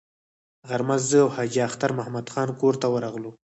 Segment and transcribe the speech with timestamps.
[0.69, 3.31] غرمه زه او حاجي اختر محمد خان کور ته ورغلو.